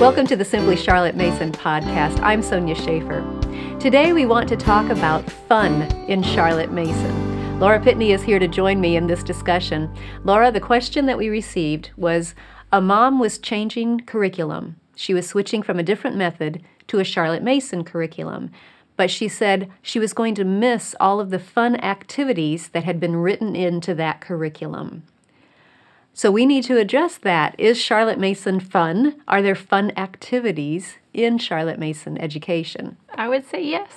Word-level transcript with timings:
Welcome 0.00 0.26
to 0.28 0.36
the 0.36 0.46
Simply 0.46 0.76
Charlotte 0.76 1.14
Mason 1.14 1.52
podcast. 1.52 2.18
I'm 2.22 2.40
Sonya 2.40 2.74
Shafer. 2.74 3.22
Today 3.78 4.14
we 4.14 4.24
want 4.24 4.48
to 4.48 4.56
talk 4.56 4.88
about 4.88 5.30
fun 5.30 5.82
in 6.08 6.22
Charlotte 6.22 6.72
Mason. 6.72 7.60
Laura 7.60 7.78
Pitney 7.78 8.14
is 8.14 8.22
here 8.22 8.38
to 8.38 8.48
join 8.48 8.80
me 8.80 8.96
in 8.96 9.08
this 9.08 9.22
discussion. 9.22 9.94
Laura, 10.24 10.50
the 10.50 10.58
question 10.58 11.04
that 11.04 11.18
we 11.18 11.28
received 11.28 11.90
was 11.98 12.34
a 12.72 12.80
mom 12.80 13.18
was 13.18 13.36
changing 13.36 14.00
curriculum. 14.06 14.76
She 14.96 15.12
was 15.12 15.28
switching 15.28 15.62
from 15.62 15.78
a 15.78 15.82
different 15.82 16.16
method 16.16 16.64
to 16.86 16.98
a 16.98 17.04
Charlotte 17.04 17.42
Mason 17.42 17.84
curriculum. 17.84 18.50
But 18.96 19.10
she 19.10 19.28
said 19.28 19.70
she 19.82 19.98
was 19.98 20.14
going 20.14 20.34
to 20.36 20.44
miss 20.44 20.96
all 20.98 21.20
of 21.20 21.28
the 21.28 21.38
fun 21.38 21.76
activities 21.76 22.68
that 22.68 22.84
had 22.84 23.00
been 23.00 23.16
written 23.16 23.54
into 23.54 23.94
that 23.96 24.22
curriculum. 24.22 25.02
So 26.12 26.30
we 26.30 26.44
need 26.44 26.64
to 26.64 26.76
address 26.76 27.16
that. 27.18 27.54
Is 27.58 27.80
Charlotte 27.80 28.18
Mason 28.18 28.60
fun? 28.60 29.20
Are 29.28 29.40
there 29.40 29.54
fun 29.54 29.92
activities 29.96 30.98
in 31.14 31.38
Charlotte 31.38 31.78
Mason 31.78 32.18
education? 32.18 32.96
I 33.14 33.28
would 33.28 33.46
say 33.46 33.62
yes, 33.62 33.92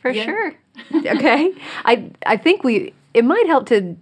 for 0.00 0.10
yeah. 0.10 0.24
sure. 0.24 0.54
okay. 0.94 1.52
I 1.84 2.10
I 2.26 2.36
think 2.36 2.64
we 2.64 2.92
it 3.14 3.24
might 3.24 3.46
help 3.46 3.66
to 3.66 3.96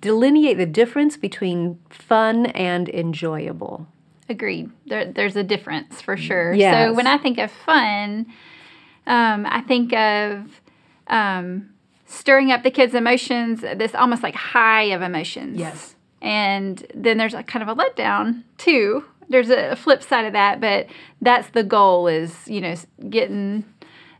delineate 0.00 0.58
the 0.58 0.66
difference 0.66 1.16
between 1.16 1.78
fun 1.88 2.46
and 2.46 2.88
enjoyable. 2.90 3.86
Agreed. 4.28 4.70
There, 4.86 5.10
there's 5.10 5.36
a 5.36 5.42
difference 5.42 6.00
for 6.00 6.16
sure. 6.16 6.52
Yes. 6.52 6.88
So 6.88 6.94
when 6.94 7.06
I 7.06 7.18
think 7.18 7.38
of 7.38 7.50
fun, 7.50 8.26
um, 9.06 9.46
I 9.46 9.60
think 9.62 9.92
of 9.92 10.60
um, 11.08 11.70
stirring 12.06 12.50
up 12.52 12.62
the 12.62 12.70
kids' 12.70 12.94
emotions, 12.94 13.60
this 13.60 13.94
almost 13.94 14.22
like 14.22 14.34
high 14.34 14.84
of 14.84 15.02
emotions. 15.02 15.58
Yes. 15.58 15.94
And 16.24 16.86
then 16.94 17.18
there's 17.18 17.34
a 17.34 17.42
kind 17.42 17.62
of 17.62 17.68
a 17.68 17.80
letdown 17.80 18.44
too. 18.56 19.04
There's 19.28 19.50
a 19.50 19.76
flip 19.76 20.02
side 20.02 20.24
of 20.24 20.32
that, 20.32 20.58
but 20.58 20.86
that's 21.20 21.48
the 21.50 21.62
goal 21.62 22.08
is, 22.08 22.48
you 22.48 22.62
know, 22.62 22.74
getting 23.10 23.66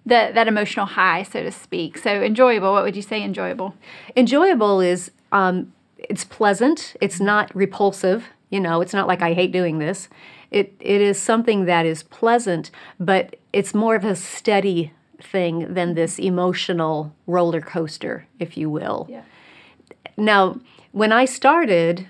that 0.04 0.34
that 0.34 0.46
emotional 0.46 0.84
high, 0.84 1.22
so 1.22 1.42
to 1.42 1.50
speak. 1.50 1.96
So 1.96 2.22
enjoyable. 2.22 2.72
What 2.72 2.84
would 2.84 2.94
you 2.94 3.02
say 3.02 3.22
enjoyable? 3.22 3.74
Enjoyable 4.16 4.80
is 4.80 5.10
um, 5.32 5.72
it's 5.96 6.24
pleasant. 6.24 6.94
It's 7.00 7.20
not 7.20 7.54
repulsive. 7.56 8.26
You 8.50 8.60
know, 8.60 8.82
it's 8.82 8.92
not 8.92 9.08
like 9.08 9.22
I 9.22 9.32
hate 9.32 9.50
doing 9.50 9.78
this. 9.78 10.10
It 10.50 10.74
it 10.80 11.00
is 11.00 11.18
something 11.18 11.64
that 11.64 11.86
is 11.86 12.02
pleasant, 12.02 12.70
but 13.00 13.36
it's 13.54 13.72
more 13.72 13.96
of 13.96 14.04
a 14.04 14.14
steady 14.14 14.92
thing 15.22 15.72
than 15.72 15.94
this 15.94 16.18
emotional 16.18 17.14
roller 17.26 17.62
coaster, 17.62 18.26
if 18.38 18.58
you 18.58 18.68
will. 18.68 19.06
Yeah. 19.08 19.22
Now, 20.16 20.60
when 20.92 21.12
I 21.12 21.24
started, 21.24 22.06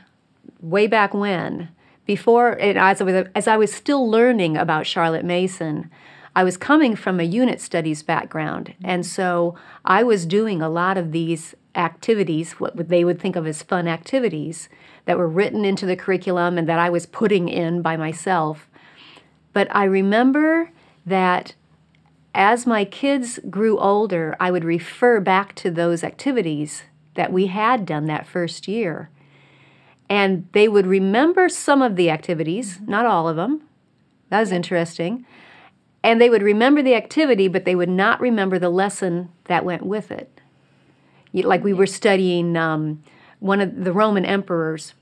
way 0.60 0.86
back 0.86 1.14
when, 1.14 1.68
before 2.06 2.58
as 2.58 3.00
I 3.00 3.04
was 3.04 3.26
as 3.34 3.48
I 3.48 3.56
was 3.56 3.72
still 3.72 4.08
learning 4.08 4.56
about 4.56 4.86
Charlotte 4.86 5.24
Mason, 5.24 5.90
I 6.36 6.44
was 6.44 6.56
coming 6.56 6.96
from 6.96 7.18
a 7.18 7.24
unit 7.24 7.60
studies 7.60 8.02
background, 8.02 8.74
and 8.82 9.06
so 9.06 9.54
I 9.84 10.02
was 10.02 10.26
doing 10.26 10.60
a 10.60 10.68
lot 10.68 10.98
of 10.98 11.12
these 11.12 11.54
activities, 11.74 12.52
what 12.60 12.88
they 12.88 13.04
would 13.04 13.20
think 13.20 13.36
of 13.36 13.46
as 13.46 13.62
fun 13.62 13.88
activities, 13.88 14.68
that 15.06 15.18
were 15.18 15.28
written 15.28 15.64
into 15.64 15.86
the 15.86 15.96
curriculum 15.96 16.58
and 16.58 16.68
that 16.68 16.78
I 16.78 16.90
was 16.90 17.06
putting 17.06 17.48
in 17.48 17.82
by 17.82 17.96
myself. 17.96 18.68
But 19.52 19.74
I 19.74 19.84
remember 19.84 20.70
that 21.06 21.54
as 22.34 22.66
my 22.66 22.84
kids 22.84 23.38
grew 23.48 23.78
older, 23.78 24.36
I 24.40 24.50
would 24.50 24.64
refer 24.64 25.20
back 25.20 25.54
to 25.56 25.70
those 25.70 26.02
activities 26.02 26.82
that 27.14 27.32
we 27.32 27.46
had 27.46 27.86
done 27.86 28.06
that 28.06 28.26
first 28.26 28.68
year. 28.68 29.10
And 30.08 30.48
they 30.52 30.68
would 30.68 30.86
remember 30.86 31.48
some 31.48 31.80
of 31.80 31.96
the 31.96 32.10
activities, 32.10 32.80
not 32.86 33.06
all 33.06 33.28
of 33.28 33.36
them. 33.36 33.62
That 34.28 34.40
was 34.40 34.52
interesting. 34.52 35.24
And 36.02 36.20
they 36.20 36.28
would 36.28 36.42
remember 36.42 36.82
the 36.82 36.94
activity, 36.94 37.48
but 37.48 37.64
they 37.64 37.74
would 37.74 37.88
not 37.88 38.20
remember 38.20 38.58
the 38.58 38.68
lesson 38.68 39.30
that 39.44 39.64
went 39.64 39.84
with 39.84 40.10
it. 40.10 40.40
Like 41.32 41.64
we 41.64 41.72
were 41.72 41.86
studying 41.86 42.56
um, 42.56 43.02
one 43.40 43.60
of 43.60 43.84
the 43.84 43.92
Roman 43.92 44.24
emperors, 44.24 44.94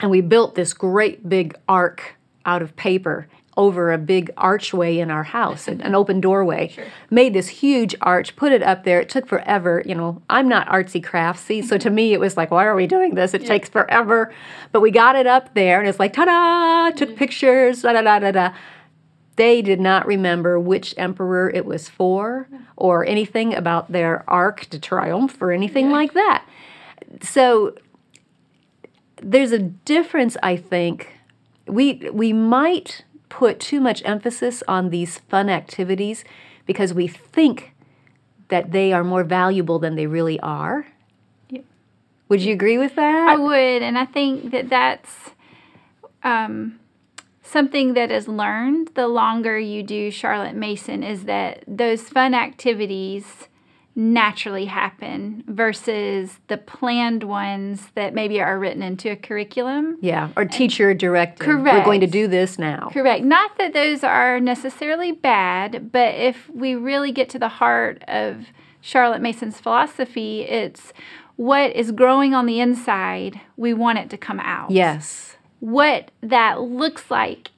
and 0.00 0.10
we 0.10 0.20
built 0.20 0.54
this 0.54 0.74
great 0.74 1.28
big 1.28 1.56
ark 1.68 2.16
out 2.44 2.62
of 2.62 2.76
paper 2.76 3.28
over 3.56 3.90
a 3.90 3.98
big 3.98 4.30
archway 4.36 4.98
in 4.98 5.10
our 5.10 5.22
house, 5.22 5.66
an, 5.66 5.94
open 5.94 6.20
doorway. 6.20 6.68
Sure. 6.76 6.84
Made 7.10 7.32
this 7.32 7.48
huge 7.48 7.94
arch, 8.02 8.36
put 8.36 8.52
it 8.52 8.62
up 8.62 8.84
there. 8.84 9.00
It 9.00 9.08
took 9.08 9.26
forever. 9.26 9.82
You 9.86 9.94
know, 9.94 10.20
I'm 10.28 10.48
not 10.48 10.66
artsy 10.66 11.02
craftsy, 11.02 11.64
so 11.64 11.78
to 11.84 11.88
me 11.88 12.12
it 12.12 12.20
was 12.20 12.36
like, 12.36 12.50
why 12.50 12.66
are 12.66 12.74
we 12.74 12.86
doing 12.86 13.14
this? 13.14 13.32
It 13.32 13.42
yeah. 13.42 13.48
takes 13.48 13.68
forever. 13.68 14.34
But 14.72 14.80
we 14.80 14.90
got 14.90 15.16
it 15.16 15.26
up 15.26 15.54
there, 15.54 15.78
and 15.78 15.88
it's 15.88 15.98
like, 15.98 16.12
ta-da! 16.12 16.90
Took 16.94 17.10
yeah. 17.10 17.16
pictures, 17.16 17.82
da 17.82 17.92
da 17.92 18.02
da 18.02 18.18
da 18.18 18.30
da. 18.32 18.54
They 19.36 19.62
did 19.62 19.80
not 19.80 20.06
remember 20.06 20.58
which 20.58 20.94
emperor 20.98 21.48
it 21.48 21.64
was 21.64 21.88
for, 21.88 22.48
or 22.76 23.06
anything 23.06 23.54
about 23.54 23.92
their 23.92 24.28
Arc 24.28 24.68
de 24.68 24.78
Triomphe, 24.78 25.40
or 25.40 25.52
anything 25.52 25.86
yeah. 25.86 25.92
like 25.92 26.12
that. 26.14 26.46
So 27.22 27.74
there's 29.22 29.52
a 29.52 29.58
difference, 29.58 30.36
I 30.42 30.56
think. 30.56 31.12
We 31.66 32.10
we 32.12 32.32
might 32.32 33.04
put 33.28 33.60
too 33.60 33.80
much 33.80 34.02
emphasis 34.04 34.62
on 34.68 34.90
these 34.90 35.18
fun 35.18 35.48
activities 35.48 36.24
because 36.64 36.94
we 36.94 37.06
think 37.06 37.74
that 38.48 38.72
they 38.72 38.92
are 38.92 39.04
more 39.04 39.24
valuable 39.24 39.78
than 39.78 39.96
they 39.96 40.06
really 40.06 40.38
are. 40.40 40.86
Yeah. 41.50 41.62
Would 42.28 42.42
you 42.42 42.52
agree 42.52 42.78
with 42.78 42.94
that? 42.96 43.28
I 43.28 43.36
would, 43.36 43.82
and 43.82 43.98
I 43.98 44.04
think 44.04 44.52
that 44.52 44.68
that's 44.68 45.30
um, 46.22 46.78
something 47.42 47.94
that 47.94 48.10
is 48.10 48.28
learned 48.28 48.90
the 48.94 49.08
longer 49.08 49.58
you 49.58 49.82
do 49.82 50.10
Charlotte 50.10 50.54
Mason 50.54 51.02
is 51.02 51.24
that 51.24 51.64
those 51.66 52.02
fun 52.02 52.34
activities 52.34 53.48
naturally 53.98 54.66
happen 54.66 55.42
versus 55.48 56.38
the 56.48 56.58
planned 56.58 57.22
ones 57.24 57.88
that 57.94 58.12
maybe 58.12 58.42
are 58.42 58.58
written 58.58 58.82
into 58.82 59.10
a 59.10 59.16
curriculum. 59.16 59.96
Yeah, 60.02 60.28
or 60.36 60.44
teacher 60.44 60.92
directed. 60.92 61.42
Correct. 61.42 61.78
We're 61.78 61.84
going 61.84 62.02
to 62.02 62.06
do 62.06 62.28
this 62.28 62.58
now. 62.58 62.90
Correct. 62.92 63.24
Not 63.24 63.56
that 63.56 63.72
those 63.72 64.04
are 64.04 64.38
necessarily 64.38 65.12
bad, 65.12 65.90
but 65.90 66.14
if 66.14 66.48
we 66.50 66.74
really 66.74 67.10
get 67.10 67.30
to 67.30 67.38
the 67.38 67.48
heart 67.48 68.04
of 68.06 68.48
Charlotte 68.82 69.22
Mason's 69.22 69.58
philosophy, 69.58 70.42
it's 70.42 70.92
what 71.36 71.74
is 71.74 71.90
growing 71.90 72.34
on 72.34 72.44
the 72.44 72.60
inside, 72.60 73.40
we 73.56 73.72
want 73.72 73.98
it 73.98 74.10
to 74.10 74.18
come 74.18 74.40
out. 74.40 74.70
Yes. 74.70 75.36
What 75.60 76.10
that 76.20 76.60
looks 76.60 77.10
like 77.10 77.50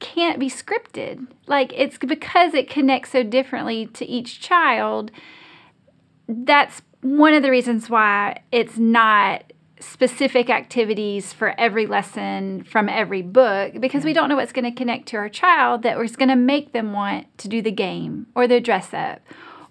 can't 0.00 0.38
be 0.38 0.48
scripted. 0.48 1.26
Like 1.46 1.72
it's 1.76 1.98
because 1.98 2.54
it 2.54 2.68
connects 2.68 3.10
so 3.10 3.22
differently 3.22 3.86
to 3.88 4.06
each 4.06 4.40
child 4.40 5.10
that's 6.32 6.82
one 7.00 7.34
of 7.34 7.42
the 7.42 7.50
reasons 7.50 7.90
why 7.90 8.42
it's 8.50 8.78
not 8.78 9.44
specific 9.80 10.48
activities 10.48 11.32
for 11.32 11.58
every 11.58 11.86
lesson 11.86 12.62
from 12.62 12.88
every 12.88 13.22
book 13.22 13.74
because 13.80 14.04
we 14.04 14.12
don't 14.12 14.28
know 14.28 14.36
what's 14.36 14.52
going 14.52 14.64
to 14.64 14.70
connect 14.70 15.08
to 15.08 15.16
our 15.16 15.28
child 15.28 15.82
that 15.82 15.98
was 15.98 16.14
going 16.14 16.28
to 16.28 16.36
make 16.36 16.72
them 16.72 16.92
want 16.92 17.26
to 17.38 17.48
do 17.48 17.60
the 17.60 17.72
game 17.72 18.26
or 18.36 18.46
the 18.46 18.60
dress 18.60 18.94
up 18.94 19.20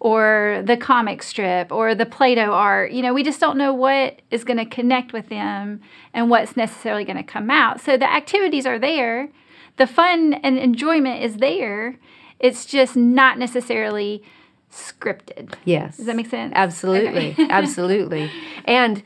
or 0.02 0.64
the 0.66 0.76
comic 0.76 1.24
strip 1.24 1.72
or 1.72 1.94
the 1.94 2.06
Play-Doh 2.06 2.52
art. 2.52 2.92
You 2.92 3.04
know, 3.04 3.14
we 3.14 3.24
just 3.24 3.40
don't 3.40 3.58
know 3.58 3.74
what 3.74 4.22
is 4.32 4.44
going 4.44 4.58
to 4.58 4.66
connect 4.66 5.14
with 5.14 5.30
them 5.30 5.80
and 6.14 6.30
what's 6.30 6.58
necessarily 6.58 7.06
going 7.06 7.18
to 7.18 7.24
come 7.24 7.50
out. 7.50 7.80
So 7.80 7.98
the 7.98 8.12
activities 8.12 8.66
are 8.66 8.80
there. 8.80 9.30
The 9.78 9.88
fun 9.88 10.34
and 10.34 10.58
enjoyment 10.58 11.24
is 11.24 11.38
there. 11.38 11.98
It's 12.40 12.66
just 12.66 12.96
not 12.96 13.38
necessarily 13.38 14.24
scripted. 14.72 15.54
Yes. 15.66 15.98
Does 15.98 16.06
that 16.06 16.16
make 16.16 16.30
sense? 16.30 16.54
Absolutely. 16.56 17.32
Okay. 17.32 17.48
Absolutely. 17.50 18.32
And 18.66 19.04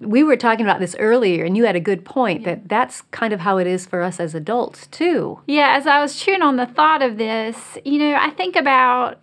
we 0.00 0.22
were 0.22 0.36
talking 0.36 0.64
about 0.64 0.80
this 0.80 0.94
earlier, 0.98 1.44
and 1.44 1.56
you 1.56 1.64
had 1.64 1.76
a 1.76 1.80
good 1.80 2.04
point 2.04 2.42
yeah. 2.42 2.54
that 2.54 2.68
that's 2.68 3.02
kind 3.10 3.32
of 3.32 3.40
how 3.40 3.58
it 3.58 3.66
is 3.66 3.86
for 3.86 4.02
us 4.02 4.20
as 4.20 4.34
adults, 4.34 4.86
too. 4.86 5.40
Yeah, 5.46 5.76
as 5.76 5.86
I 5.86 6.00
was 6.00 6.18
chewing 6.20 6.42
on 6.42 6.56
the 6.56 6.66
thought 6.66 7.02
of 7.02 7.18
this, 7.18 7.78
you 7.84 7.98
know, 7.98 8.14
I 8.14 8.30
think 8.30 8.56
about 8.56 9.18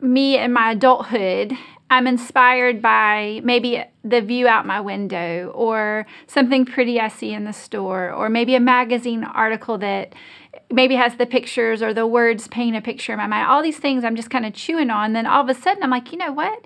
me 0.00 0.36
and 0.36 0.52
my 0.52 0.72
adulthood. 0.72 1.52
I'm 1.92 2.06
inspired 2.06 2.80
by 2.80 3.42
maybe 3.44 3.84
the 4.02 4.22
view 4.22 4.48
out 4.48 4.64
my 4.64 4.80
window 4.80 5.52
or 5.54 6.06
something 6.26 6.64
pretty 6.64 6.98
I 6.98 7.08
see 7.08 7.34
in 7.34 7.44
the 7.44 7.52
store 7.52 8.10
or 8.10 8.30
maybe 8.30 8.54
a 8.54 8.60
magazine 8.60 9.24
article 9.24 9.76
that 9.76 10.14
maybe 10.70 10.94
has 10.94 11.16
the 11.16 11.26
pictures 11.26 11.82
or 11.82 11.92
the 11.92 12.06
words 12.06 12.48
paint 12.48 12.76
a 12.76 12.80
picture 12.80 13.12
in 13.12 13.18
my 13.18 13.26
mind. 13.26 13.46
All 13.46 13.62
these 13.62 13.76
things 13.76 14.04
I'm 14.04 14.16
just 14.16 14.30
kind 14.30 14.46
of 14.46 14.54
chewing 14.54 14.88
on. 14.88 15.12
Then 15.12 15.26
all 15.26 15.42
of 15.42 15.50
a 15.50 15.54
sudden 15.54 15.82
I'm 15.82 15.90
like, 15.90 16.12
you 16.12 16.16
know 16.16 16.32
what? 16.32 16.64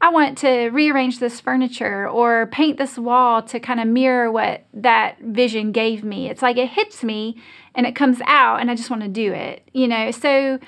I 0.00 0.08
want 0.08 0.38
to 0.38 0.70
rearrange 0.70 1.20
this 1.20 1.38
furniture 1.38 2.08
or 2.08 2.46
paint 2.46 2.76
this 2.76 2.98
wall 2.98 3.44
to 3.44 3.60
kind 3.60 3.78
of 3.78 3.86
mirror 3.86 4.32
what 4.32 4.64
that 4.74 5.20
vision 5.20 5.70
gave 5.70 6.02
me. 6.02 6.28
It's 6.28 6.42
like 6.42 6.56
it 6.56 6.70
hits 6.70 7.04
me 7.04 7.40
and 7.76 7.86
it 7.86 7.94
comes 7.94 8.20
out 8.26 8.60
and 8.60 8.72
I 8.72 8.74
just 8.74 8.90
want 8.90 9.02
to 9.02 9.08
do 9.08 9.32
it, 9.32 9.68
you 9.72 9.86
know? 9.86 10.10
So 10.10 10.58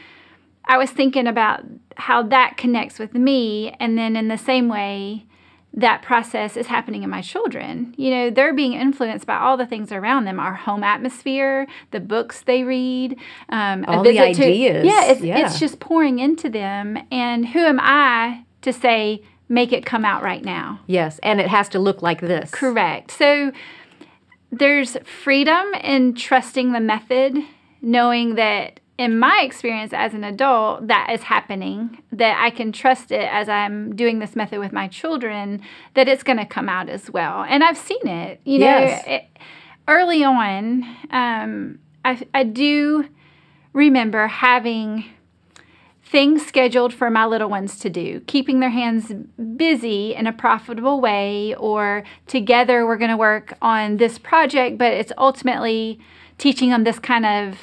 I 0.66 0.78
was 0.78 0.90
thinking 0.90 1.26
about 1.26 1.64
how 1.96 2.22
that 2.24 2.56
connects 2.56 2.98
with 2.98 3.14
me. 3.14 3.74
And 3.80 3.96
then 3.96 4.16
in 4.16 4.28
the 4.28 4.38
same 4.38 4.68
way, 4.68 5.26
that 5.72 6.00
process 6.00 6.56
is 6.56 6.68
happening 6.68 7.02
in 7.02 7.10
my 7.10 7.20
children. 7.20 7.94
You 7.98 8.10
know, 8.10 8.30
they're 8.30 8.54
being 8.54 8.72
influenced 8.72 9.26
by 9.26 9.36
all 9.36 9.58
the 9.58 9.66
things 9.66 9.92
around 9.92 10.24
them, 10.24 10.40
our 10.40 10.54
home 10.54 10.82
atmosphere, 10.82 11.66
the 11.90 12.00
books 12.00 12.40
they 12.42 12.62
read, 12.62 13.18
um, 13.50 13.84
all 13.86 14.02
the 14.02 14.18
ideas. 14.18 14.38
To, 14.38 14.86
yeah, 14.86 15.04
it's, 15.04 15.20
yeah, 15.20 15.46
it's 15.46 15.60
just 15.60 15.78
pouring 15.78 16.18
into 16.18 16.48
them. 16.48 16.98
And 17.10 17.48
who 17.48 17.60
am 17.60 17.78
I 17.80 18.44
to 18.62 18.72
say, 18.72 19.22
make 19.50 19.70
it 19.70 19.84
come 19.84 20.04
out 20.04 20.22
right 20.22 20.42
now? 20.42 20.80
Yes, 20.86 21.20
and 21.22 21.40
it 21.40 21.48
has 21.48 21.68
to 21.70 21.78
look 21.78 22.00
like 22.00 22.22
this. 22.22 22.50
Correct. 22.50 23.10
So 23.10 23.52
there's 24.50 24.96
freedom 25.04 25.74
in 25.84 26.14
trusting 26.14 26.72
the 26.72 26.80
method, 26.80 27.36
knowing 27.82 28.36
that 28.36 28.80
in 28.98 29.18
my 29.18 29.42
experience 29.42 29.92
as 29.92 30.14
an 30.14 30.24
adult, 30.24 30.88
that 30.88 31.10
is 31.12 31.22
happening, 31.24 32.02
that 32.12 32.40
I 32.40 32.50
can 32.50 32.72
trust 32.72 33.12
it 33.12 33.28
as 33.30 33.48
I'm 33.48 33.94
doing 33.94 34.20
this 34.20 34.34
method 34.34 34.58
with 34.58 34.72
my 34.72 34.88
children, 34.88 35.60
that 35.94 36.08
it's 36.08 36.22
going 36.22 36.38
to 36.38 36.46
come 36.46 36.68
out 36.68 36.88
as 36.88 37.10
well. 37.10 37.44
And 37.46 37.62
I've 37.62 37.76
seen 37.76 38.06
it, 38.06 38.40
you 38.44 38.58
know, 38.60 38.64
Yes. 38.64 39.04
it, 39.06 39.24
early 39.86 40.24
on, 40.24 40.82
um, 41.10 41.78
I, 42.04 42.26
I 42.32 42.44
do 42.44 43.08
remember 43.74 44.28
having 44.28 45.04
things 46.02 46.46
scheduled 46.46 46.94
for 46.94 47.10
my 47.10 47.26
little 47.26 47.50
ones 47.50 47.78
to 47.80 47.90
do, 47.90 48.20
keeping 48.20 48.60
their 48.60 48.70
hands 48.70 49.12
busy 49.56 50.14
in 50.14 50.26
a 50.26 50.32
profitable 50.32 51.00
way, 51.00 51.54
or 51.56 52.04
together 52.26 52.86
we're 52.86 52.96
going 52.96 53.10
to 53.10 53.16
work 53.16 53.54
on 53.60 53.98
this 53.98 54.16
project, 54.16 54.78
but 54.78 54.92
it's 54.92 55.12
ultimately 55.18 55.98
teaching 56.38 56.70
them 56.70 56.84
this 56.84 56.98
kind 56.98 57.26
of 57.26 57.58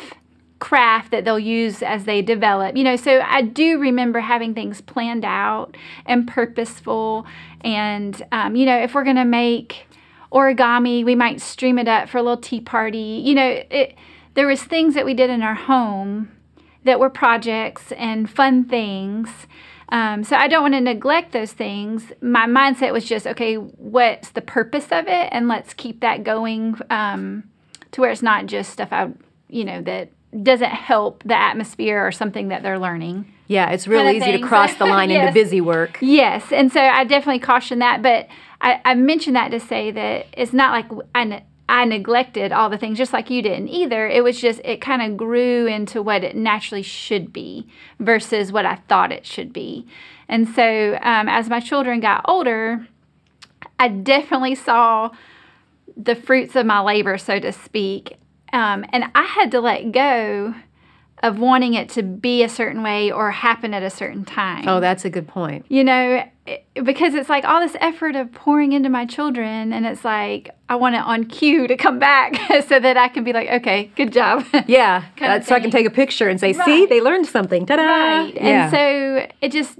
craft 0.63 1.11
that 1.11 1.25
they'll 1.25 1.37
use 1.37 1.83
as 1.83 2.05
they 2.05 2.21
develop. 2.21 2.77
You 2.77 2.85
know, 2.85 2.95
so 2.95 3.19
I 3.19 3.41
do 3.41 3.79
remember 3.79 4.21
having 4.21 4.53
things 4.53 4.79
planned 4.79 5.25
out 5.25 5.75
and 6.05 6.25
purposeful. 6.25 7.25
And, 7.59 8.25
um, 8.31 8.55
you 8.55 8.65
know, 8.65 8.77
if 8.77 8.95
we're 8.95 9.03
going 9.03 9.17
to 9.17 9.25
make 9.25 9.87
origami, 10.31 11.03
we 11.03 11.15
might 11.15 11.41
stream 11.41 11.77
it 11.77 11.89
up 11.89 12.07
for 12.07 12.17
a 12.17 12.21
little 12.21 12.37
tea 12.37 12.61
party. 12.61 13.21
You 13.25 13.35
know, 13.35 13.63
it, 13.69 13.95
there 14.35 14.47
was 14.47 14.63
things 14.63 14.93
that 14.93 15.03
we 15.03 15.13
did 15.13 15.29
in 15.29 15.43
our 15.43 15.53
home 15.53 16.31
that 16.85 16.97
were 16.97 17.09
projects 17.09 17.91
and 17.91 18.29
fun 18.29 18.63
things. 18.63 19.27
Um, 19.89 20.23
so 20.23 20.37
I 20.37 20.47
don't 20.47 20.61
want 20.61 20.75
to 20.75 20.81
neglect 20.81 21.33
those 21.33 21.51
things. 21.51 22.13
My 22.21 22.47
mindset 22.47 22.93
was 22.93 23.03
just, 23.03 23.27
okay, 23.27 23.55
what's 23.55 24.29
the 24.29 24.41
purpose 24.41 24.85
of 24.91 25.07
it, 25.09 25.27
and 25.33 25.49
let's 25.49 25.73
keep 25.73 25.99
that 25.99 26.23
going 26.23 26.77
um, 26.89 27.43
to 27.91 27.99
where 27.99 28.11
it's 28.11 28.21
not 28.21 28.45
just 28.45 28.71
stuff 28.71 28.93
I, 28.93 29.11
you 29.49 29.65
know, 29.65 29.81
that 29.81 30.09
doesn't 30.41 30.71
help 30.71 31.23
the 31.23 31.39
atmosphere 31.39 32.05
or 32.05 32.11
something 32.11 32.47
that 32.47 32.63
they're 32.63 32.79
learning. 32.79 33.31
Yeah, 33.47 33.69
it's 33.69 33.87
real 33.87 34.03
Kind 34.03 34.17
of 34.17 34.23
easy 34.23 34.37
to 34.37 34.47
cross 34.47 34.73
the 34.75 34.85
line 34.87 35.11
into 35.11 35.31
busy 35.31 35.61
work. 35.61 35.97
Yes, 36.01 36.51
and 36.51 36.71
so 36.71 36.81
I 36.81 37.03
definitely 37.03 37.39
caution 37.39 37.79
that, 37.79 38.01
but 38.01 38.27
I, 38.61 38.81
I 38.85 38.95
mentioned 38.95 39.35
that 39.35 39.51
to 39.51 39.59
say 39.59 39.91
that 39.91 40.27
it's 40.33 40.53
not 40.53 40.71
like 40.71 41.05
I, 41.13 41.23
ne- 41.25 41.43
I 41.67 41.85
neglected 41.85 42.51
all 42.51 42.69
the 42.69 42.77
things 42.77 42.97
just 42.97 43.13
like 43.13 43.29
you 43.29 43.41
didn't 43.41 43.67
either. 43.67 44.07
It 44.07 44.23
was 44.23 44.39
just 44.39 44.61
it 44.63 44.81
kind 44.81 45.01
of 45.01 45.17
grew 45.17 45.67
into 45.67 46.01
what 46.01 46.23
it 46.23 46.35
naturally 46.35 46.81
should 46.81 47.33
be 47.33 47.67
versus 47.99 48.51
what 48.51 48.65
I 48.65 48.75
thought 48.87 49.11
it 49.11 49.25
should 49.25 49.51
be. 49.51 49.85
And 50.27 50.47
so 50.47 50.97
um, 51.01 51.27
as 51.27 51.49
my 51.49 51.59
children 51.59 51.99
got 51.99 52.23
older, 52.25 52.87
I 53.77 53.89
definitely 53.89 54.55
saw 54.55 55.11
the 55.95 56.15
fruits 56.15 56.55
of 56.55 56.65
my 56.65 56.79
labor, 56.79 57.17
so 57.17 57.39
to 57.39 57.51
speak. 57.51 58.17
Um, 58.53 58.85
and 58.93 59.05
I 59.15 59.23
had 59.23 59.51
to 59.51 59.59
let 59.59 59.91
go 59.91 60.53
of 61.21 61.39
wanting 61.39 61.73
it 61.73 61.89
to 61.89 62.03
be 62.03 62.43
a 62.43 62.49
certain 62.49 62.83
way 62.83 63.09
or 63.11 63.31
happen 63.31 63.73
at 63.73 63.81
a 63.81 63.89
certain 63.89 64.25
time 64.25 64.67
Oh, 64.67 64.79
that's 64.81 65.05
a 65.05 65.09
good 65.09 65.27
point. 65.27 65.65
you 65.69 65.83
know, 65.83 66.23
it- 66.45 66.63
because 66.83 67.13
it's 67.13 67.29
like 67.29 67.45
all 67.45 67.61
this 67.61 67.75
effort 67.79 68.15
of 68.17 68.31
pouring 68.33 68.73
into 68.73 68.89
my 68.89 69.05
children, 69.05 69.71
and 69.71 69.85
it's 69.85 70.03
like 70.03 70.49
I 70.67 70.75
want 70.75 70.95
it 70.95 71.01
on 71.01 71.23
cue 71.25 71.65
to 71.67 71.77
come 71.77 71.97
back 71.99 72.35
so 72.67 72.79
that 72.79 72.97
I 72.97 73.07
can 73.07 73.23
be 73.23 73.31
like, 73.33 73.47
okay, 73.49 73.89
good 73.95 74.11
job. 74.11 74.43
Yeah, 74.67 75.05
uh, 75.21 75.39
so 75.41 75.55
I 75.55 75.59
can 75.61 75.71
take 75.71 75.85
a 75.85 75.89
picture 75.91 76.27
and 76.29 76.39
say, 76.39 76.51
"See, 76.53 76.85
they 76.85 76.99
learned 76.99 77.27
something." 77.27 77.65
Ta-da! 77.65 77.81
right. 77.83 78.33
Yeah. 78.35 78.41
And 78.65 78.71
so 78.71 79.33
it 79.41 79.51
just, 79.53 79.79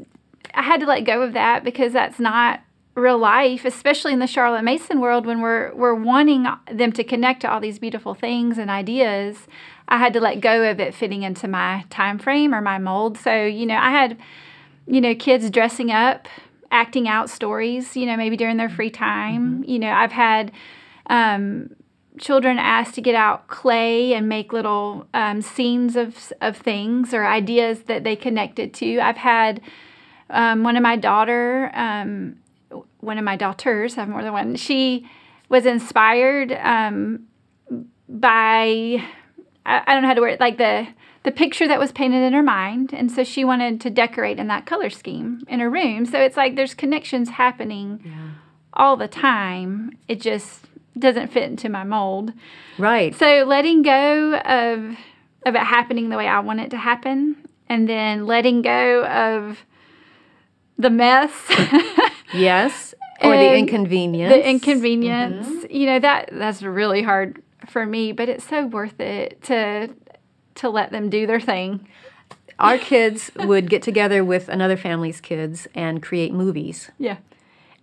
I 0.54 0.62
had 0.62 0.80
to 0.80 0.86
let 0.86 1.02
go 1.02 1.22
of 1.22 1.34
that 1.34 1.64
because 1.66 1.92
that's 1.94 2.20
not 2.20 2.62
real 2.96 3.18
life, 3.18 3.66
especially 3.66 4.14
in 4.14 4.20
the 4.20 4.28
Charlotte 4.28 4.64
Mason 4.64 5.00
world 5.00 5.26
when 5.26 5.42
we're 5.42 5.74
we're 5.74 5.96
wanting 5.96 6.46
them 6.72 6.92
to 6.92 7.04
connect 7.04 7.42
to 7.42 7.52
all 7.52 7.60
these 7.60 7.80
beautiful 7.80 8.14
things 8.14 8.58
and 8.58 8.70
ideas. 8.70 9.48
I 9.88 9.98
had 9.98 10.14
to 10.14 10.22
let 10.22 10.42
go 10.42 10.70
of 10.70 10.80
it 10.80 10.94
fitting 10.94 11.24
into 11.24 11.48
my 11.48 11.86
time 11.90 12.18
frame 12.20 12.54
or 12.54 12.62
my 12.62 12.78
mold. 12.78 13.18
So, 13.18 13.46
you 13.46 13.66
know, 13.66 13.76
I 13.76 13.92
had 13.92 14.18
you 14.88 15.02
know, 15.02 15.16
kids 15.16 15.50
dressing 15.50 15.92
up, 15.92 16.28
acting 16.72 17.08
out 17.08 17.30
stories, 17.30 17.96
you 17.96 18.06
know, 18.06 18.18
maybe 18.18 18.38
during 18.38 18.58
their 18.58 18.70
free 18.70 18.90
time. 18.90 19.64
You 19.66 19.80
know, 19.80 19.92
I've 19.92 20.12
had 20.12 20.52
um, 21.08 21.76
children 22.20 22.58
asked 22.60 22.96
to 22.96 23.02
get 23.02 23.16
out 23.16 23.48
clay 23.48 24.14
and 24.14 24.28
make 24.28 24.52
little 24.52 25.08
um, 25.14 25.42
scenes 25.42 25.96
of, 25.96 26.34
of 26.42 26.58
things 26.58 27.14
or 27.14 27.26
ideas 27.26 27.84
that 27.84 28.04
they 28.04 28.16
connected 28.16 28.74
to. 28.76 29.00
I've 29.00 29.18
had 29.18 29.62
um, 30.30 30.64
one 30.64 30.76
of 30.76 30.84
my 30.84 30.96
daughter, 30.96 31.72
um, 31.74 32.38
one 33.04 33.18
of 33.18 33.24
my 33.24 33.36
daughters, 33.36 33.98
I 33.98 34.02
have 34.02 34.10
more 34.10 34.24
than 34.24 34.34
one, 34.34 34.56
she 34.56 35.08
was 35.50 35.66
inspired 35.66 36.52
um, 36.52 37.28
by 38.10 39.04
I, 39.66 39.82
I 39.86 39.94
don't 39.94 40.02
know 40.02 40.08
how 40.08 40.14
to 40.14 40.22
word 40.22 40.34
it, 40.34 40.40
like 40.40 40.58
the 40.58 40.88
the 41.24 41.32
picture 41.32 41.68
that 41.68 41.80
was 41.80 41.92
painted 41.94 42.22
in 42.22 42.34
her 42.34 42.44
mind, 42.44 42.92
and 42.94 43.10
so 43.10 43.24
she 43.24 43.46
wanted 43.46 43.80
to 43.82 43.90
decorate 43.90 44.40
in 44.40 44.48
that 44.48 44.66
color 44.66 44.90
scheme 44.90 45.42
in 45.48 45.60
her 45.62 45.70
room. 45.70 46.06
So 46.06 46.20
it's 46.20 46.36
like 46.36 46.56
there's 46.56 46.74
connections 46.74 47.30
happening 47.30 48.04
all 48.74 48.98
the 48.98 49.08
time. 49.08 49.98
It 50.08 50.20
just 50.20 50.66
doesn't 51.00 51.32
fit 51.32 51.44
into 51.44 51.70
my 51.70 51.84
mold. 51.84 52.34
right. 52.78 53.16
So 53.16 53.46
letting 53.48 53.84
go 53.84 54.36
of 54.36 54.98
of 55.46 55.56
it 55.56 55.64
happening 55.64 56.10
the 56.10 56.18
way 56.18 56.28
I 56.28 56.40
want 56.40 56.60
it 56.60 56.72
to 56.72 56.78
happen, 56.78 57.38
and 57.70 57.88
then 57.88 58.26
letting 58.26 58.62
go 58.62 59.06
of 59.06 59.60
the 60.78 60.90
mess. 60.90 61.32
Yes. 62.34 62.94
Or 63.22 63.38
the 63.38 63.56
inconvenience. 63.56 64.34
the 64.34 64.50
inconvenience 64.50 65.48
mm-hmm. 65.48 65.74
you 65.74 65.86
know 65.86 66.00
that 66.00 66.30
that's 66.34 66.62
really 66.62 67.04
hard 67.04 67.42
for 67.70 67.86
me 67.86 68.12
but 68.12 68.28
it's 68.28 68.46
so 68.46 68.66
worth 68.66 69.00
it 69.00 69.42
to 69.44 69.90
to 70.56 70.70
let 70.70 70.92
them 70.92 71.10
do 71.10 71.26
their 71.26 71.40
thing 71.40 71.88
Our 72.60 72.78
kids 72.78 73.32
would 73.36 73.70
get 73.70 73.82
together 73.82 74.26
with 74.26 74.50
another 74.50 74.76
family's 74.76 75.22
kids 75.22 75.68
and 75.74 76.04
create 76.04 76.34
movies. 76.34 76.92
yeah 77.00 77.18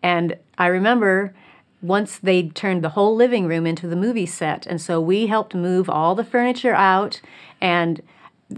And 0.03 0.37
I 0.59 0.67
remember 0.67 1.35
once 1.83 2.19
they 2.19 2.49
turned 2.49 2.83
the 2.85 2.91
whole 2.91 3.17
living 3.17 3.47
room 3.47 3.67
into 3.67 3.87
the 3.89 3.97
movie 3.97 4.27
set. 4.27 4.67
And 4.67 4.81
so 4.81 5.01
we 5.01 5.27
helped 5.29 5.55
move 5.55 5.89
all 5.89 6.15
the 6.15 6.25
furniture 6.25 6.75
out. 6.75 7.21
And 7.61 8.03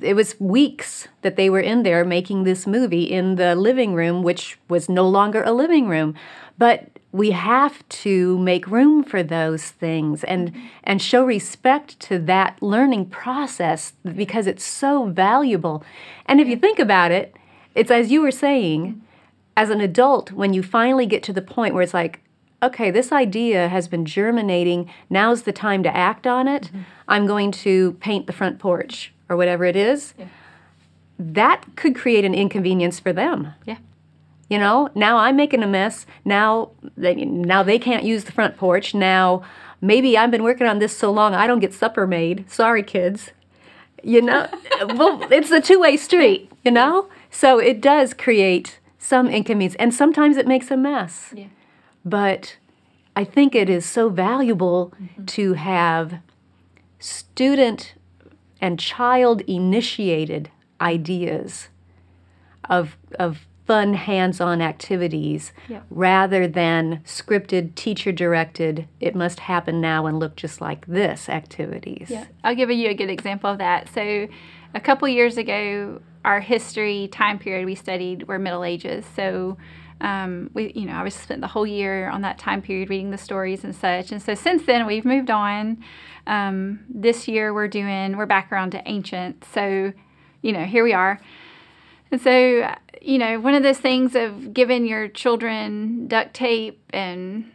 it 0.01 0.15
was 0.15 0.39
weeks 0.41 1.09
that 1.23 1.37
they 1.37 1.51
were 1.51 1.61
in 1.61 1.83
there 1.83 2.05
making 2.05 2.45
this 2.45 2.67
movie 2.67 3.05
in 3.05 3.35
the 3.35 3.55
living 3.55 3.95
room, 3.95 4.23
which 4.23 4.59
was 4.69 4.89
no 4.89 5.07
longer 5.07 5.43
a 5.43 5.53
living 5.53 5.89
room. 5.89 6.15
But 6.57 6.89
we 7.13 7.33
have 7.33 7.87
to 7.89 8.39
make 8.39 8.67
room 8.67 9.05
for 9.05 9.23
those 9.23 9.65
things 9.65 10.25
and 10.25 10.55
and 10.83 11.03
show 11.03 11.25
respect 11.25 12.01
to 12.01 12.19
that 12.19 12.61
learning 12.63 13.07
process 13.07 13.93
because 14.03 14.47
it's 14.47 14.65
so 14.65 15.07
valuable. 15.07 15.85
And 16.27 16.41
if 16.41 16.49
you 16.49 16.57
think 16.57 16.79
about 16.79 17.11
it, 17.11 17.37
it's 17.75 17.91
as 17.91 18.11
you 18.11 18.23
were 18.23 18.31
saying, 18.31 19.03
as 19.57 19.69
an 19.69 19.81
adult, 19.81 20.33
when 20.33 20.55
you 20.55 20.63
finally 20.63 21.07
get 21.07 21.23
to 21.25 21.33
the 21.33 21.43
point 21.43 21.75
where 21.75 21.83
it's 21.83 21.95
like, 21.95 22.21
okay, 22.63 22.91
this 22.91 23.13
idea 23.13 23.69
has 23.69 23.89
been 23.89 24.05
germinating, 24.05 24.89
now's 25.11 25.43
the 25.43 25.53
time 25.53 25.83
to 25.83 25.95
act 25.95 26.27
on 26.27 26.49
it. 26.49 26.65
Mm-hmm. 26.65 26.81
I'm 27.09 27.27
going 27.27 27.53
to 27.53 27.93
paint 27.95 28.27
the 28.27 28.33
front 28.33 28.59
porch 28.59 29.13
or 29.33 29.37
whatever 29.37 29.65
it 29.65 29.77
is. 29.77 30.15
That 31.19 31.65
could 31.77 31.95
create 31.97 32.25
an 32.25 32.35
inconvenience 32.35 33.01
for 33.01 33.13
them. 33.13 33.55
yeah 33.65 33.79
You 34.49 34.59
know, 34.59 34.89
now 34.95 35.17
I'm 35.19 35.37
making 35.37 35.63
a 35.63 35.67
mess. 35.67 36.07
Now 36.25 36.71
they, 36.97 37.15
now 37.15 37.63
they 37.63 37.79
can't 37.79 38.05
use 38.05 38.25
the 38.25 38.33
front 38.33 38.57
porch. 38.57 38.95
Now 38.95 39.43
maybe 39.81 40.17
I've 40.17 40.31
been 40.31 40.43
working 40.43 40.67
on 40.67 40.79
this 40.79 40.97
so 40.97 41.11
long 41.11 41.35
I 41.35 41.47
don't 41.47 41.61
get 41.61 41.75
supper 41.75 42.07
made. 42.07 42.51
Sorry, 42.51 42.83
kids. 42.83 43.31
You 44.03 44.23
know, 44.23 44.49
well, 44.95 45.27
it's 45.31 45.51
a 45.51 45.61
two-way 45.61 45.97
street. 45.97 46.51
You 46.65 46.71
know, 46.71 47.09
so 47.31 47.59
it 47.59 47.81
does 47.81 48.15
create 48.15 48.79
some 48.99 49.29
inconvenience, 49.29 49.75
and 49.81 49.93
sometimes 49.93 50.37
it 50.37 50.47
makes 50.47 50.71
a 50.71 50.77
mess. 50.77 51.33
yeah 51.35 51.47
But 52.05 52.57
I 53.15 53.25
think 53.25 53.55
it 53.55 53.69
is 53.69 53.85
so 53.85 54.09
valuable 54.09 54.93
mm-hmm. 55.01 55.25
to 55.25 55.53
have 55.55 56.21
student 56.99 57.95
and 58.63 58.79
child 58.79 59.43
initiated 59.43 60.51
ideas 60.81 61.69
of, 62.71 62.97
of 63.19 63.47
fun 63.67 63.95
hands 63.95 64.41
on 64.41 64.61
activities 64.63 65.53
Yep. 65.69 65.85
rather 65.91 66.49
than 66.49 67.01
scripted, 67.05 67.75
teacher 67.75 68.11
directed, 68.13 68.89
it 69.01 69.15
must 69.15 69.41
happen 69.41 69.81
now 69.81 70.07
and 70.07 70.19
look 70.19 70.37
just 70.37 70.61
like 70.61 70.87
this 70.87 71.29
activities. 71.29 72.09
yeah 72.11 72.25
i'll 72.45 72.55
give 72.55 72.71
you 72.71 72.89
a 72.89 72.95
good 72.95 73.11
example 73.11 73.51
of 73.51 73.59
that 73.59 73.89
so 73.93 74.27
a 74.75 74.81
couple 74.81 75.07
years 75.09 75.37
ago 75.37 76.01
our 76.25 76.41
history 76.41 77.09
time 77.09 77.39
period 77.39 77.67
we 77.67 77.75
studied 77.75 78.27
were 78.29 78.39
middle 78.39 78.65
ages 78.65 79.05
so 79.17 79.57
Um, 80.03 80.51
we, 80.53 80.73
you 80.75 80.85
know, 80.85 80.95
I 80.95 81.03
was 81.05 81.15
spent 81.15 81.41
the 81.41 81.47
whole 81.47 81.67
year 81.67 82.11
on 82.11 82.23
that 82.23 82.37
time 82.37 82.61
period 82.61 82.91
reading 82.91 83.11
the 83.11 83.19
stories 83.19 83.63
and 83.65 83.75
such. 83.75 84.11
And 84.11 84.21
so 84.21 84.35
since 84.35 84.67
then, 84.67 84.85
we've 84.85 85.05
moved 85.05 85.31
on. 85.31 85.83
Um, 86.27 86.81
this 86.89 87.29
year, 87.29 87.55
we're 87.55 87.69
doing, 87.69 88.17
we're 88.17 88.27
back 88.27 88.53
around 88.53 88.73
to 88.73 88.83
ancient. 88.87 89.45
So, 89.45 89.93
you 90.43 90.53
know, 90.53 90.65
here 90.65 90.83
we 90.83 90.93
are. 90.93 91.21
And 92.11 92.21
so, 92.21 92.75
you 93.01 93.19
know, 93.19 93.41
one 93.41 93.55
of 93.55 93.63
those 93.63 93.79
things 93.79 94.15
of 94.17 94.53
giving 94.53 94.87
your 94.87 95.09
children 95.09 96.09
duct 96.09 96.35
tape 96.35 96.83
and 96.91 97.51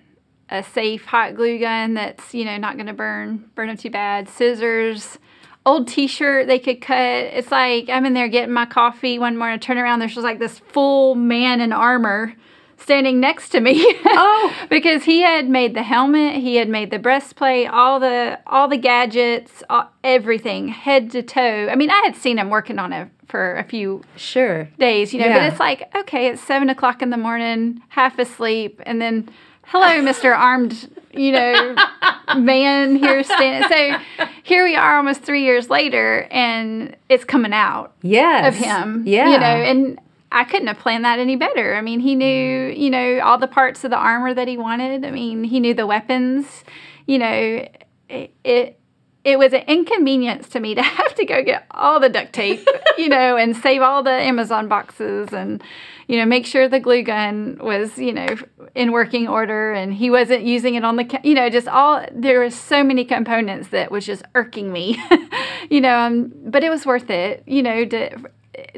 a 0.49 0.63
safe 0.63 1.05
hot 1.05 1.35
glue 1.35 1.59
gun 1.59 1.93
that's, 1.95 2.33
you 2.33 2.45
know, 2.45 2.57
not 2.57 2.75
going 2.75 2.87
to 2.87 2.93
burn 2.93 3.51
burn 3.55 3.67
them 3.67 3.77
too 3.77 3.89
bad, 3.89 4.29
scissors, 4.29 5.19
old 5.67 5.87
t-shirt 5.87 6.47
they 6.47 6.59
could 6.59 6.81
cut. 6.81 6.97
It's 6.97 7.51
like 7.51 7.89
I'm 7.89 8.05
in 8.05 8.13
there 8.13 8.27
getting 8.29 8.53
my 8.53 8.65
coffee 8.65 9.19
one 9.19 9.37
morning, 9.37 9.55
I 9.55 9.57
turn 9.57 9.77
around, 9.77 9.99
there's 9.99 10.15
just 10.15 10.23
like 10.23 10.39
this 10.39 10.59
full 10.59 11.13
man 11.15 11.61
in 11.61 11.71
armor 11.73 12.33
standing 12.77 13.19
next 13.19 13.49
to 13.49 13.59
me. 13.59 13.75
Oh. 14.19 14.53
because 14.69 15.03
he 15.03 15.21
had 15.21 15.47
made 15.49 15.73
the 15.75 15.83
helmet, 15.83 16.35
he 16.35 16.55
had 16.55 16.69
made 16.69 16.89
the 16.89 16.97
breastplate, 16.99 17.67
all 17.69 17.99
the 17.99 18.39
all 18.47 18.67
the 18.67 18.77
gadgets, 18.77 19.61
all, 19.69 19.91
everything, 20.03 20.69
head 20.69 21.11
to 21.11 21.21
toe. 21.21 21.67
I 21.69 21.75
mean, 21.75 21.89
I 21.91 22.01
had 22.05 22.15
seen 22.15 22.37
him 22.39 22.49
working 22.49 22.79
on 22.79 22.93
it 22.93 23.09
for 23.27 23.55
a 23.57 23.63
few 23.63 24.03
Sure. 24.15 24.69
days, 24.79 25.13
you 25.13 25.19
know, 25.19 25.27
Yeah. 25.27 25.37
but 25.39 25.51
it's 25.51 25.59
like, 25.59 25.93
okay, 25.95 26.27
it's 26.27 26.41
seven 26.41 26.69
o'clock 26.69 27.01
in 27.01 27.09
the 27.09 27.17
morning, 27.17 27.81
half 27.89 28.17
asleep, 28.17 28.81
and 28.85 29.01
then 29.01 29.29
hello, 29.65 30.01
Mr. 30.01 30.35
Armed, 30.35 30.89
you 31.13 31.33
know, 31.33 31.75
man 32.35 32.95
here 32.95 33.23
standing. 33.23 33.69
So 33.69 34.27
here 34.43 34.63
we 34.63 34.75
are 34.75 34.97
almost 34.97 35.21
three 35.21 35.43
years 35.43 35.69
later, 35.69 36.27
and 36.31 36.95
it's 37.09 37.23
coming 37.23 37.53
out 37.53 37.93
Yes. 38.01 38.53
of 38.53 38.55
him. 38.55 39.03
Yeah. 39.05 39.29
You 39.29 39.39
know, 39.39 39.45
and 39.45 39.99
I 40.31 40.43
couldn't 40.43 40.67
have 40.67 40.79
planned 40.79 41.05
that 41.05 41.19
any 41.19 41.35
better. 41.35 41.75
I 41.75 41.81
mean, 41.81 41.99
he 41.99 42.15
knew, 42.15 42.71
mm. 42.71 42.77
you 42.77 42.89
know, 42.89 43.19
all 43.19 43.37
the 43.37 43.47
parts 43.47 43.83
of 43.83 43.91
the 43.91 43.97
armor 43.97 44.33
that 44.33 44.47
he 44.47 44.57
wanted. 44.57 45.05
I 45.05 45.11
mean, 45.11 45.43
he 45.43 45.59
knew 45.59 45.73
the 45.73 45.87
weapons. 45.87 46.63
You 47.05 47.19
know, 47.19 47.65
it 48.09 48.33
it, 48.43 48.79
it 49.23 49.37
was 49.39 49.53
an 49.53 49.63
inconvenience 49.67 50.49
to 50.49 50.59
me 50.59 50.75
to 50.75 50.81
have 50.83 51.15
to 51.15 51.25
go 51.25 51.43
get 51.43 51.65
all 51.71 51.99
the 51.99 52.09
duct 52.09 52.33
tape, 52.33 52.67
you 52.97 53.09
know, 53.09 53.37
and 53.37 53.55
save 53.55 53.81
all 53.81 54.03
the 54.03 54.11
Amazon 54.11 54.67
boxes 54.67 55.33
and 55.33 55.63
you 56.07 56.17
know, 56.17 56.25
make 56.25 56.45
sure 56.45 56.69
the 56.69 56.79
glue 56.79 57.03
gun 57.03 57.57
was, 57.61 57.97
you 57.97 58.13
know, 58.13 58.27
in 58.75 58.91
working 58.91 59.27
order 59.27 59.73
and 59.73 59.93
he 59.93 60.09
wasn't 60.09 60.43
using 60.43 60.75
it 60.75 60.85
on 60.85 60.95
the, 60.95 61.19
you 61.23 61.33
know, 61.33 61.49
just 61.49 61.67
all, 61.67 62.05
there 62.13 62.39
was 62.39 62.55
so 62.55 62.83
many 62.83 63.03
components 63.03 63.69
that 63.69 63.91
was 63.91 64.05
just 64.05 64.23
irking 64.33 64.71
me, 64.71 64.97
you 65.69 65.81
know, 65.81 65.97
um, 65.97 66.31
but 66.45 66.63
it 66.63 66.69
was 66.69 66.85
worth 66.85 67.09
it, 67.09 67.43
you 67.45 67.61
know, 67.61 67.83
to, 67.85 68.17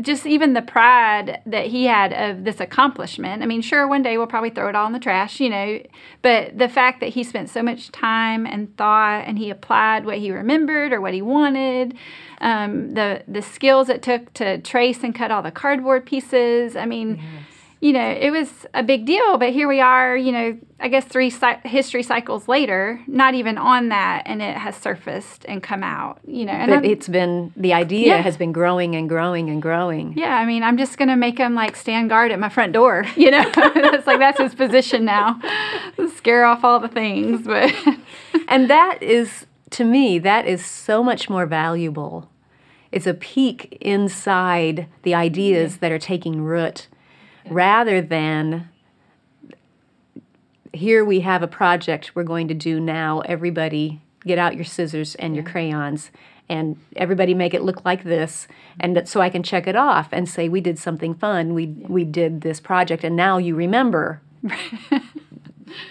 just 0.01 0.25
even 0.25 0.53
the 0.53 0.61
pride 0.61 1.41
that 1.45 1.67
he 1.67 1.85
had 1.85 2.11
of 2.11 2.43
this 2.43 2.59
accomplishment. 2.59 3.41
I 3.41 3.45
mean, 3.45 3.61
sure, 3.61 3.87
one 3.87 4.01
day 4.01 4.17
we'll 4.17 4.27
probably 4.27 4.49
throw 4.49 4.67
it 4.67 4.75
all 4.75 4.87
in 4.87 4.93
the 4.93 4.99
trash, 4.99 5.39
you 5.39 5.49
know, 5.49 5.81
but 6.21 6.57
the 6.57 6.67
fact 6.67 6.99
that 6.99 7.09
he 7.09 7.23
spent 7.23 7.49
so 7.49 7.63
much 7.63 7.91
time 7.91 8.45
and 8.45 8.75
thought 8.77 9.23
and 9.25 9.37
he 9.37 9.49
applied 9.49 10.05
what 10.05 10.17
he 10.17 10.31
remembered 10.31 10.91
or 10.91 10.99
what 10.99 11.13
he 11.13 11.21
wanted, 11.21 11.95
um, 12.41 12.91
the 12.91 13.23
the 13.27 13.41
skills 13.41 13.89
it 13.89 14.01
took 14.01 14.33
to 14.33 14.57
trace 14.59 15.03
and 15.03 15.15
cut 15.15 15.31
all 15.31 15.41
the 15.41 15.51
cardboard 15.51 16.05
pieces. 16.05 16.75
I 16.75 16.85
mean, 16.85 17.21
you 17.81 17.93
know, 17.93 18.09
it 18.09 18.31
was 18.31 18.49
a 18.73 18.83
big 18.83 19.05
deal, 19.05 19.37
but 19.37 19.53
here 19.53 19.67
we 19.67 19.79
are, 19.79 20.15
you 20.17 20.31
know, 20.33 20.57
I 20.81 20.89
guess 20.89 21.05
three 21.05 21.29
cy- 21.29 21.61
history 21.63 22.03
cycles 22.03 22.47
later, 22.49 22.99
not 23.07 23.35
even 23.35 23.57
on 23.57 23.87
that, 23.89 24.23
and 24.25 24.41
it 24.41 24.57
has 24.57 24.75
surfaced 24.75 25.45
and 25.47 25.63
come 25.63 25.81
out, 25.81 26.19
you 26.27 26.43
know. 26.45 26.51
And 26.51 26.69
But 26.69 26.75
I'm- 26.83 26.85
it's 26.85 27.07
been, 27.07 27.53
the 27.55 27.73
idea 27.73 28.07
Yeah. 28.15 28.21
has 28.21 28.35
been 28.37 28.51
growing 28.51 28.95
and 28.95 29.07
growing 29.07 29.49
and 29.49 29.61
growing. 29.61 30.13
yeah, 30.17 30.35
I 30.37 30.45
mean, 30.45 30.61
I'm 30.63 30.77
just 30.77 30.97
gonna 30.97 31.15
make 31.15 31.37
him 31.37 31.55
like 31.55 31.75
stand 31.77 32.09
guard 32.09 32.31
at 32.31 32.39
my 32.39 32.49
front 32.49 32.73
door. 32.73 33.05
You 33.15 33.31
know, 33.31 33.43
it's 33.55 34.07
like 34.07 34.19
that's 34.19 34.39
his 34.39 34.55
position 34.55 35.05
now. 35.05 35.39
Scare 36.15 36.45
off 36.45 36.63
all 36.63 36.79
the 36.79 36.87
things, 36.89 37.41
but 37.45 37.73
And 38.47 38.69
that 38.69 39.01
is, 39.01 39.45
to 39.71 39.83
me, 39.85 40.19
that 40.19 40.45
is 40.47 40.65
so 40.65 41.03
much 41.03 41.29
more 41.29 41.45
valuable. 41.45 42.29
It's 42.91 43.05
a 43.07 43.13
peek 43.13 43.77
inside 43.81 44.87
the 45.03 45.13
ideas 45.13 45.77
that 45.77 45.91
are 45.91 45.99
taking 45.99 46.41
root 46.41 46.87
rather 47.47 48.01
than 48.01 48.69
here 50.73 51.03
we 51.03 51.21
have 51.21 51.41
a 51.43 51.47
project 51.47 52.15
we're 52.15 52.23
going 52.23 52.47
to 52.47 52.53
do 52.53 52.79
now. 52.79 53.21
Everybody 53.21 54.01
get 54.25 54.37
out 54.37 54.55
your 54.55 54.65
scissors 54.65 55.15
and 55.15 55.35
your 55.35 55.43
crayons 55.43 56.11
and 56.49 56.77
everybody 56.95 57.33
make 57.33 57.53
it 57.53 57.61
look 57.61 57.85
like 57.85 58.03
this 58.03 58.47
and 58.79 58.95
that, 58.95 59.07
so 59.07 59.21
I 59.21 59.29
can 59.29 59.43
check 59.43 59.67
it 59.67 59.75
off 59.75 60.09
and 60.11 60.27
say 60.27 60.49
we 60.49 60.61
did 60.61 60.79
something 60.79 61.13
fun. 61.13 61.53
We 61.53 61.67
we 61.67 62.03
did 62.03 62.41
this 62.41 62.59
project 62.59 63.03
and 63.03 63.15
now 63.15 63.37
you 63.37 63.55
remember. 63.55 64.21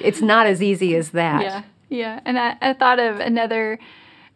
it's 0.00 0.20
not 0.20 0.46
as 0.46 0.62
easy 0.62 0.96
as 0.96 1.10
that. 1.10 1.42
yeah, 1.42 1.62
yeah. 1.88 2.20
And 2.24 2.38
I, 2.38 2.56
I 2.60 2.72
thought 2.72 2.98
of 2.98 3.20
another 3.20 3.78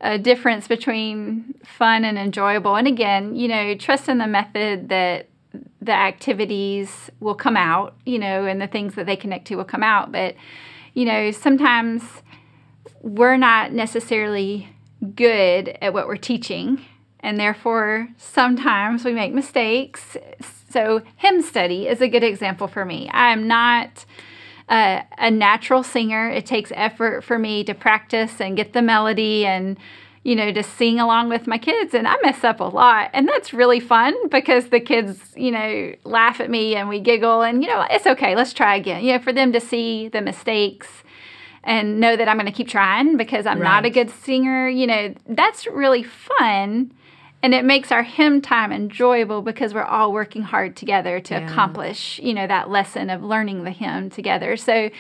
uh, 0.01 0.17
difference 0.19 0.69
between 0.69 1.55
fun 1.65 2.05
and 2.05 2.19
enjoyable. 2.19 2.77
And 2.77 2.87
again, 2.87 3.35
you 3.35 3.49
know, 3.49 3.75
trust 3.75 4.09
in 4.09 4.19
the 4.19 4.27
method 4.27 4.89
that 4.91 5.29
the 5.83 5.93
activities 5.93 7.11
will 7.19 7.35
come 7.35 7.57
out, 7.57 7.97
you 8.07 8.19
know, 8.19 8.47
and 8.47 8.63
the 8.63 8.69
things 8.69 8.95
that 8.95 9.05
they 9.05 9.17
connect 9.17 9.49
to 9.49 9.57
will 9.57 9.65
come 9.65 9.83
out. 9.83 10.13
But, 10.13 10.37
you 10.95 11.05
know, 11.05 11.33
sometimes 11.33 12.03
we're 13.01 13.37
not 13.37 13.73
necessarily 13.73 14.69
good 15.17 15.77
at 15.83 15.93
what 15.93 16.07
we're 16.07 16.17
teaching. 16.17 16.85
And 17.19 17.39
therefore, 17.39 18.09
sometimes 18.17 19.05
we 19.05 19.13
make 19.13 19.33
mistakes. 19.33 20.17
So, 20.71 21.03
hymn 21.17 21.43
study 21.43 21.89
is 21.89 22.01
a 22.01 22.09
good 22.09 22.25
example 22.25 22.69
for 22.69 22.85
me. 22.85 23.11
I'm 23.13 23.49
not 23.49 24.05
a, 24.69 25.03
a 25.19 25.31
natural 25.31 25.83
singer. 25.83 26.29
It 26.29 26.47
takes 26.47 26.71
effort 26.75 27.23
for 27.25 27.39
me 27.39 27.65
to 27.65 27.75
practice 27.75 28.41
and 28.41 28.57
get 28.57 28.73
the 28.73 28.83
melody 28.83 29.47
and, 29.47 29.77
you 30.25 30.37
know, 30.37 30.53
to 30.53 30.63
sing 30.63 31.01
along 31.01 31.29
with 31.29 31.47
my 31.47 31.59
kids. 31.59 31.95
And 31.95 32.07
I 32.07 32.15
mess 32.23 32.45
up 32.45 32.61
a 32.61 32.65
lot. 32.65 33.11
And 33.13 33.27
that's 33.29 33.53
really 33.53 33.81
fun 33.81 34.15
because 34.29 34.67
the 34.69 34.79
kids, 34.81 35.19
you 35.37 35.51
know, 35.51 35.93
laugh 36.05 36.41
at 36.41 36.49
me 36.49 36.77
and 36.77 36.89
we 36.89 37.01
giggle 37.01 37.43
and, 37.43 37.63
you 37.63 37.69
know, 37.69 37.85
it's 37.91 38.07
okay. 38.07 38.37
Let's 38.37 38.53
try 38.53 38.77
again. 38.77 39.03
You 39.05 39.15
know, 39.15 39.19
for 39.19 39.33
them 39.33 39.53
to 39.53 39.61
see 39.61 40.09
the 40.09 40.21
mistakes 40.21 40.89
and 41.65 41.99
know 42.01 42.17
that 42.17 42.29
I'm 42.29 42.37
going 42.37 42.47
to 42.47 42.53
keep 42.53 42.69
trying 42.69 43.17
because 43.17 43.47
I'm 43.47 43.59
not 43.61 43.85
a 43.85 43.91
good 43.91 44.11
singer, 44.11 44.69
you 44.69 44.87
know, 44.87 45.15
that's 45.29 45.67
really 45.67 46.03
fun. 46.03 46.93
And 47.45 47.55
it 47.55 47.65
makes 47.65 47.91
our 47.91 48.05
hymn 48.05 48.41
time 48.41 48.71
enjoyable 48.73 49.43
because 49.43 49.75
we're 49.75 49.83
all 49.83 50.13
working 50.13 50.43
hard 50.43 50.77
together 50.77 51.19
to 51.19 51.35
Yeah. 51.35 51.45
accomplish, 51.45 52.21
you 52.23 52.35
know, 52.35 52.47
that 52.47 52.71
lesson 52.71 53.11
of 53.11 53.23
learning 53.25 53.65
the 53.65 53.71
hymn 53.73 54.11
together. 54.11 54.57
So, 54.57 54.91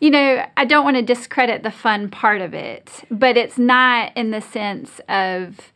you 0.00 0.10
know, 0.10 0.44
I 0.56 0.64
don't 0.64 0.84
want 0.84 0.96
to 0.96 1.02
discredit 1.02 1.62
the 1.62 1.70
fun 1.70 2.10
part 2.10 2.40
of 2.40 2.54
it, 2.54 2.90
but 3.10 3.36
it's 3.36 3.58
not 3.58 4.16
in 4.16 4.30
the 4.30 4.40
sense 4.40 5.00
of 5.08 5.72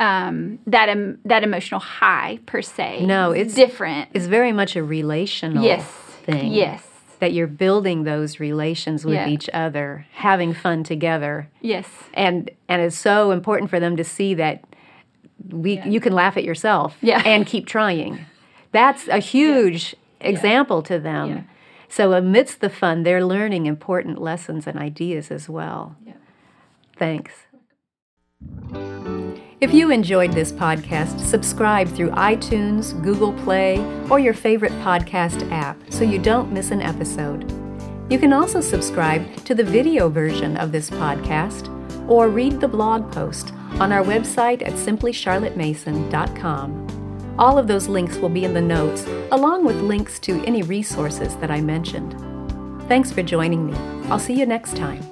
um, 0.00 0.58
that 0.66 0.88
em- 0.88 1.18
that 1.24 1.44
emotional 1.44 1.80
high 1.80 2.40
per 2.46 2.62
se. 2.62 3.04
No, 3.06 3.32
it's- 3.32 3.54
different. 3.54 4.08
It's 4.14 4.26
very 4.26 4.52
much 4.52 4.74
a 4.76 4.82
relational 4.82 5.62
yes. 5.64 5.84
thing. 6.24 6.52
Yes. 6.52 6.88
That 7.20 7.32
you're 7.32 7.46
building 7.46 8.02
those 8.02 8.40
relations 8.40 9.04
with 9.04 9.14
Yeah. 9.14 9.28
each 9.28 9.48
other, 9.54 10.06
having 10.14 10.54
fun 10.54 10.82
together. 10.82 11.48
Yes. 11.60 11.86
And 12.14 12.50
and 12.68 12.82
it's 12.82 12.96
so 12.98 13.30
important 13.30 13.70
for 13.70 13.78
them 13.78 13.96
to 13.96 14.02
see 14.02 14.34
that 14.34 14.64
we 15.50 15.80
you 15.82 16.00
can 16.00 16.12
laugh 16.14 16.36
at 16.36 16.42
yourself 16.44 16.96
Yeah. 17.00 17.22
and 17.24 17.46
keep 17.46 17.66
trying. 17.66 18.24
That's 18.72 19.06
a 19.06 19.18
huge 19.34 19.94
example 20.20 20.82
to 20.82 20.98
them. 20.98 21.48
So 21.92 22.14
amidst 22.14 22.62
the 22.62 22.70
fun, 22.70 23.02
they're 23.02 23.22
learning 23.22 23.66
important 23.66 24.18
lessons 24.18 24.66
and 24.66 24.78
ideas 24.78 25.30
as 25.30 25.46
well. 25.46 25.94
Yeah. 26.06 26.14
Thanks. 26.96 27.34
If 29.60 29.74
you 29.74 29.90
enjoyed 29.90 30.32
this 30.32 30.52
podcast, 30.52 31.20
subscribe 31.20 31.88
through 31.88 32.12
iTunes, 32.12 32.98
Google 33.02 33.34
Play, 33.44 33.76
or 34.08 34.18
your 34.18 34.32
favorite 34.32 34.72
podcast 34.80 35.52
app 35.52 35.76
so 35.90 36.02
you 36.02 36.18
don't 36.18 36.50
miss 36.50 36.70
an 36.70 36.80
episode. 36.80 37.42
You 38.10 38.18
can 38.18 38.32
also 38.32 38.62
subscribe 38.62 39.36
to 39.44 39.54
the 39.54 39.62
video 39.62 40.08
version 40.08 40.56
of 40.56 40.72
this 40.72 40.88
podcast 40.88 41.68
or 42.08 42.30
read 42.30 42.58
the 42.58 42.68
blog 42.68 43.12
post 43.12 43.52
on 43.80 43.92
our 43.92 44.02
website 44.02 44.66
at 44.66 44.72
simplycharlottemason.com. 44.72 47.01
All 47.38 47.58
of 47.58 47.66
those 47.66 47.88
links 47.88 48.18
will 48.18 48.28
be 48.28 48.44
in 48.44 48.54
the 48.54 48.60
notes, 48.60 49.06
along 49.30 49.64
with 49.64 49.76
links 49.76 50.18
to 50.20 50.42
any 50.44 50.62
resources 50.62 51.36
that 51.36 51.50
I 51.50 51.60
mentioned. 51.60 52.14
Thanks 52.88 53.10
for 53.10 53.22
joining 53.22 53.66
me. 53.66 53.74
I'll 54.10 54.18
see 54.18 54.38
you 54.38 54.46
next 54.46 54.76
time. 54.76 55.02